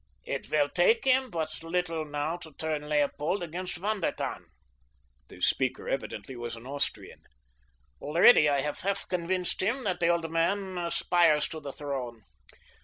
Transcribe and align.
"It 0.25 0.49
will 0.49 0.67
take 0.67 1.07
but 1.29 1.61
little 1.61 2.05
now 2.05 2.35
to 2.37 2.51
turn 2.53 2.89
Leopold 2.89 3.43
against 3.43 3.77
Von 3.77 3.99
der 4.01 4.11
Tann." 4.13 4.45
The 5.27 5.41
speaker 5.41 5.87
evidently 5.87 6.35
was 6.35 6.55
an 6.55 6.65
Austrian. 6.65 7.21
"Already 8.01 8.49
I 8.49 8.61
have 8.61 8.79
half 8.79 9.07
convinced 9.07 9.61
him 9.61 9.83
that 9.83 9.99
the 9.99 10.07
old 10.07 10.31
man 10.31 10.79
aspires 10.79 11.47
to 11.49 11.59
the 11.59 11.71
throne. 11.71 12.23